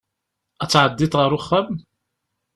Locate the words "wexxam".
1.35-1.69